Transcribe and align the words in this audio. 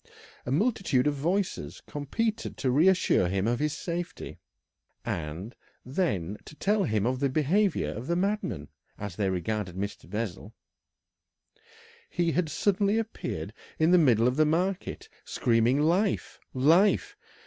A 0.47 0.51
multitude 0.51 1.05
of 1.05 1.13
voices 1.13 1.79
competed 1.85 2.57
to 2.57 2.71
reassure 2.71 3.27
him 3.27 3.45
of 3.45 3.59
his 3.59 3.73
safety, 3.73 4.39
and 5.05 5.53
then 5.85 6.37
to 6.45 6.55
tell 6.55 6.85
him 6.85 7.05
of 7.05 7.19
the 7.19 7.29
behaviour 7.29 7.89
of 7.89 8.07
the 8.07 8.15
madman, 8.15 8.69
as 8.97 9.15
they 9.15 9.29
regarded 9.29 9.75
Mr. 9.75 10.09
Bessel. 10.09 10.55
He 12.09 12.31
had 12.31 12.49
suddenly 12.49 12.97
appeared 12.97 13.53
in 13.77 13.91
the 13.91 13.99
middle 13.99 14.27
of 14.27 14.37
the 14.37 14.43
market 14.47 15.07
screaming 15.23 15.79
"Life! 15.79 16.39
Life!" 16.51 17.15